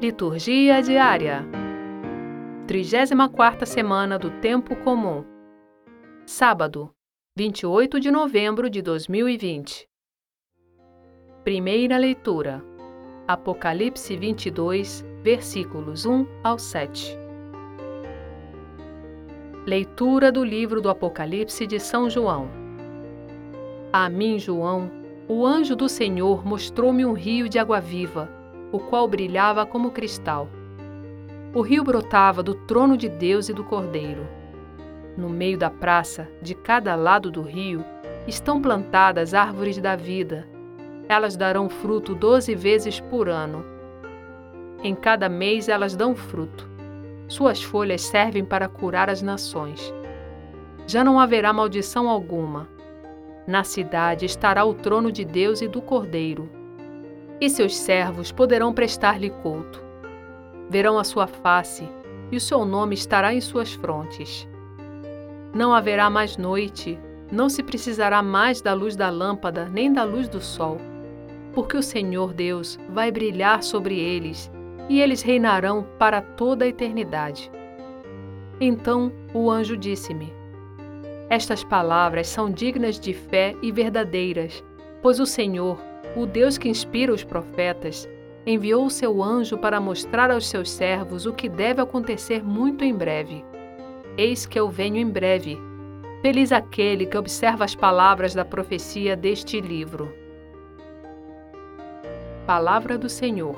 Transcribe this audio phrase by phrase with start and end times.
[0.00, 1.46] Liturgia diária.
[2.66, 5.22] 34 semana do Tempo Comum.
[6.24, 6.90] Sábado,
[7.36, 9.86] 28 de novembro de 2020.
[11.44, 12.64] Primeira leitura.
[13.28, 17.14] Apocalipse 22, versículos 1 ao 7.
[19.66, 22.48] Leitura do livro do Apocalipse de São João.
[23.92, 24.90] A mim, João,
[25.28, 28.39] o anjo do Senhor mostrou-me um rio de água viva
[28.72, 30.48] o qual brilhava como cristal.
[31.52, 34.26] O rio brotava do trono de Deus e do Cordeiro.
[35.16, 37.84] No meio da praça, de cada lado do rio,
[38.26, 40.46] estão plantadas árvores da vida.
[41.08, 43.64] Elas darão fruto doze vezes por ano.
[44.82, 46.70] Em cada mês elas dão fruto.
[47.26, 49.92] Suas folhas servem para curar as nações.
[50.86, 52.68] Já não haverá maldição alguma.
[53.46, 56.59] Na cidade estará o trono de Deus e do Cordeiro
[57.40, 59.82] e seus servos poderão prestar-lhe culto.
[60.68, 61.88] Verão a sua face,
[62.30, 64.48] e o seu nome estará em suas frontes.
[65.54, 66.98] Não haverá mais noite,
[67.32, 70.78] não se precisará mais da luz da lâmpada nem da luz do sol,
[71.52, 74.50] porque o Senhor Deus vai brilhar sobre eles,
[74.88, 77.50] e eles reinarão para toda a eternidade.
[78.60, 80.32] Então o anjo disse-me:
[81.28, 84.62] Estas palavras são dignas de fé e verdadeiras,
[85.00, 85.78] pois o Senhor,
[86.16, 88.08] o Deus que inspira os profetas,
[88.46, 92.94] enviou o seu anjo para mostrar aos seus servos o que deve acontecer muito em
[92.94, 93.44] breve.
[94.16, 95.58] Eis que eu venho em breve.
[96.22, 100.12] Feliz aquele que observa as palavras da profecia deste livro.
[102.46, 103.56] Palavra do Senhor.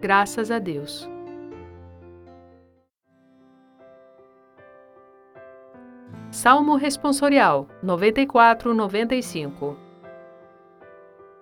[0.00, 1.08] Graças a Deus.
[6.30, 9.87] Salmo Responsorial 94, 95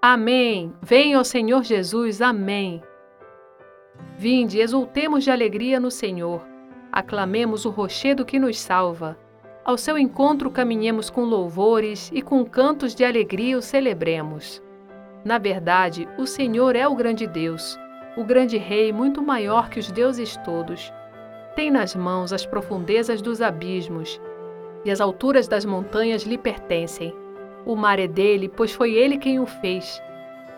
[0.00, 0.72] Amém.
[0.80, 2.22] Venha ao Senhor Jesus.
[2.22, 2.80] Amém.
[4.16, 6.46] Vinde, exultemos de alegria no Senhor.
[6.92, 9.18] Aclamemos o rochedo que nos salva.
[9.64, 14.62] Ao seu encontro caminhemos com louvores e com cantos de alegria o celebremos.
[15.24, 17.76] Na verdade, o Senhor é o grande Deus,
[18.16, 20.92] o grande Rei muito maior que os deuses todos.
[21.56, 24.20] Tem nas mãos as profundezas dos abismos,
[24.84, 27.12] e as alturas das montanhas lhe pertencem.
[27.68, 30.02] O mar é dele, pois foi ele quem o fez,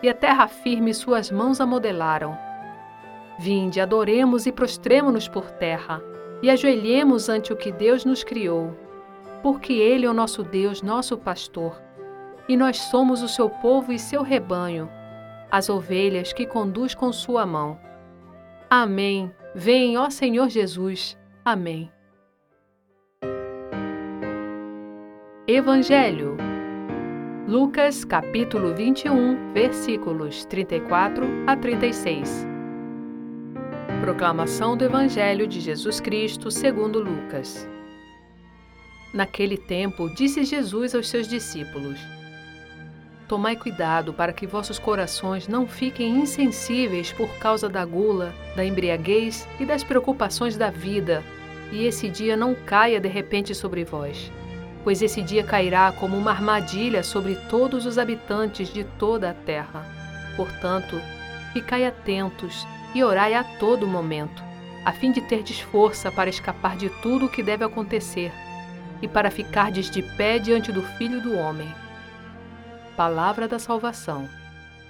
[0.01, 2.37] e a terra firme suas mãos a modelaram.
[3.37, 6.01] Vinde, adoremos e prostremo-nos por terra,
[6.41, 8.73] e ajoelhemos ante o que Deus nos criou,
[9.43, 11.81] porque Ele é o nosso Deus, nosso pastor,
[12.47, 14.89] e nós somos o seu povo e seu rebanho,
[15.51, 17.77] as ovelhas que conduz com sua mão.
[18.69, 19.29] Amém.
[19.53, 21.17] Vem, ó Senhor Jesus.
[21.43, 21.91] Amém.
[25.45, 26.37] Evangelho
[27.47, 32.45] Lucas capítulo 21, versículos 34 a 36.
[33.99, 37.67] Proclamação do Evangelho de Jesus Cristo segundo Lucas.
[39.11, 41.99] Naquele tempo, disse Jesus aos seus discípulos:
[43.27, 49.47] Tomai cuidado para que vossos corações não fiquem insensíveis por causa da gula, da embriaguez
[49.59, 51.23] e das preocupações da vida,
[51.71, 54.31] e esse dia não caia de repente sobre vós
[54.83, 59.85] pois esse dia cairá como uma armadilha sobre todos os habitantes de toda a terra.
[60.35, 60.99] Portanto,
[61.53, 62.65] ficai atentos
[62.95, 64.43] e orai a todo momento,
[64.85, 68.31] a fim de terdes força para escapar de tudo o que deve acontecer
[69.01, 71.73] e para ficardes de pé diante do Filho do Homem.
[72.95, 74.29] Palavra da salvação.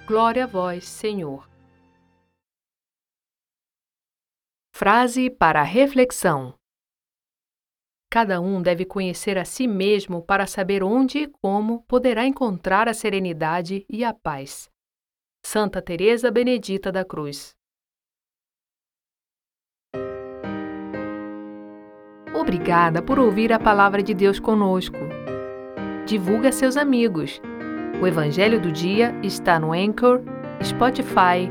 [0.06, 1.48] Glória a vós, Senhor.
[4.74, 6.54] Frase para reflexão.
[8.12, 12.92] Cada um deve conhecer a si mesmo para saber onde e como poderá encontrar a
[12.92, 14.68] serenidade e a paz.
[15.42, 17.56] Santa Teresa Benedita da Cruz.
[22.38, 24.98] Obrigada por ouvir a palavra de Deus conosco.
[26.04, 27.40] Divulgue a seus amigos.
[28.02, 30.20] O Evangelho do Dia está no Anchor,
[30.62, 31.48] Spotify,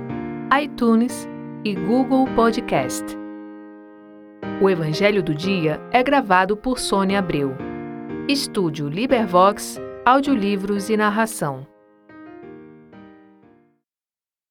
[0.61, 1.27] iTunes
[1.65, 3.20] e Google Podcast.
[4.61, 7.55] O Evangelho do Dia é gravado por Sônia Abreu.
[8.29, 11.70] Estúdio Libervox, Audiolivros e Narração.